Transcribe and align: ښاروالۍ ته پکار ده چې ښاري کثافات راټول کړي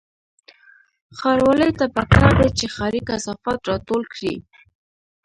ښاروالۍ 1.17 1.71
ته 1.79 1.85
پکار 1.95 2.31
ده 2.41 2.47
چې 2.57 2.65
ښاري 2.75 3.01
کثافات 3.09 3.59
راټول 3.69 4.01
کړي 4.13 4.35